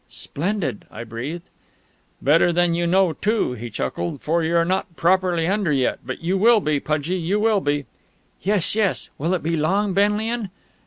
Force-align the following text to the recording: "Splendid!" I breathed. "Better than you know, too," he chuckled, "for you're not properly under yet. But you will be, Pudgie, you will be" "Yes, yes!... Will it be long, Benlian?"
"Splendid!" 0.09 0.85
I 0.89 1.03
breathed. 1.03 1.43
"Better 2.23 2.51
than 2.51 2.73
you 2.73 2.87
know, 2.87 3.13
too," 3.13 3.53
he 3.53 3.69
chuckled, 3.69 4.23
"for 4.23 4.43
you're 4.43 4.65
not 4.65 4.95
properly 4.95 5.45
under 5.45 5.71
yet. 5.71 5.99
But 6.03 6.21
you 6.23 6.39
will 6.39 6.59
be, 6.59 6.79
Pudgie, 6.79 7.19
you 7.19 7.39
will 7.39 7.61
be" 7.61 7.85
"Yes, 8.41 8.73
yes!... 8.73 9.09
Will 9.19 9.35
it 9.35 9.43
be 9.43 9.55
long, 9.55 9.93
Benlian?" 9.93 10.49